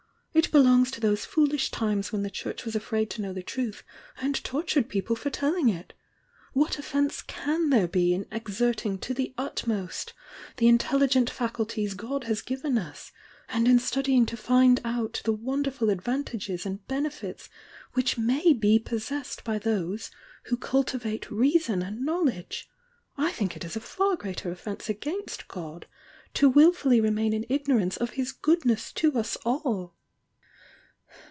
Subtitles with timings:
[0.33, 3.83] It belongs to those foolish times when the Church was afraid to know the truth
[4.21, 5.91] and tortured peo ple for telling it!
[6.53, 10.13] What offence ca;" are be in ex erting to the utmost,
[10.55, 13.11] the intelligent xaculties God has given us,
[13.49, 17.49] and in studying to find out the won derful advantages and benefits
[17.91, 20.11] which may be pos sessed by those
[20.43, 22.69] who cultivate reason and knowl edge!
[23.17, 25.87] I think it is a far greater offence against God,
[26.35, 29.93] to wilfully remain in ignorance of His goodness to us all!"